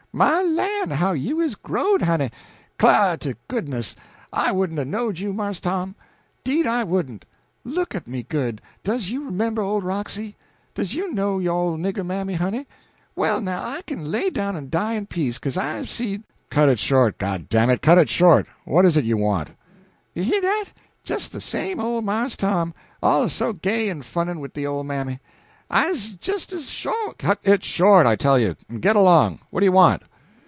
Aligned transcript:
"My 0.13 0.41
lan', 0.43 0.89
how 0.89 1.13
you 1.13 1.39
is 1.39 1.55
growed, 1.55 2.01
honey! 2.01 2.31
'Clah 2.77 3.15
to 3.21 3.33
goodness, 3.47 3.95
I 4.33 4.51
wouldn't 4.51 4.77
a 4.77 4.83
knowed 4.83 5.19
you, 5.19 5.31
Marse 5.31 5.61
Tom! 5.61 5.95
'deed 6.43 6.67
I 6.67 6.83
wouldn't! 6.83 7.23
Look 7.63 7.95
at 7.95 8.07
me 8.09 8.23
good; 8.23 8.61
does 8.83 9.09
you 9.09 9.31
'member 9.31 9.61
old 9.61 9.85
Roxy? 9.85 10.35
does 10.75 10.93
you 10.95 11.13
know 11.13 11.39
yo' 11.39 11.53
old 11.57 11.79
nigger 11.79 12.05
mammy, 12.05 12.33
honey? 12.33 12.67
Well, 13.15 13.39
now, 13.39 13.63
I 13.63 13.83
kin 13.83 14.03
lay 14.11 14.29
down 14.29 14.57
en 14.57 14.69
die 14.69 14.95
in 14.95 15.05
peace, 15.05 15.37
'ca'se 15.39 15.55
I'se 15.55 15.89
seed" 15.89 16.23
"Cut 16.49 16.67
it 16.67 16.77
short, 16.77 17.15
it, 17.21 17.81
cut 17.81 17.97
it 17.97 18.09
short! 18.09 18.47
What 18.65 18.83
is 18.85 18.97
it 18.97 19.05
you 19.05 19.15
want?" 19.15 19.51
"You 20.13 20.23
heah 20.23 20.41
dat? 20.41 20.73
Jes 21.05 21.29
the 21.29 21.39
same 21.39 21.79
old 21.79 22.03
Marse 22.03 22.35
Tom, 22.35 22.73
al'ays 23.01 23.31
so 23.31 23.53
gay 23.53 23.87
and 23.87 24.05
funnin' 24.05 24.41
wid 24.41 24.51
de 24.51 24.65
ole 24.67 24.83
mammy. 24.83 25.21
I 25.73 25.89
'uz 25.89 26.17
jes 26.21 26.51
as 26.51 26.69
shore" 26.69 26.93
"Cut 27.17 27.39
it 27.43 27.63
short, 27.63 28.05
I 28.05 28.17
tell 28.17 28.37
you, 28.37 28.57
and 28.67 28.81
get 28.81 28.97
along! 28.97 29.39
What 29.51 29.61
do 29.61 29.65
you 29.67 29.71
want?" 29.71 30.03